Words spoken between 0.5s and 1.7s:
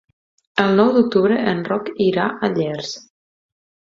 El nou d'octubre en